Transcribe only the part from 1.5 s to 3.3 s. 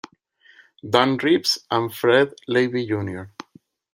and Fred Levy Jr.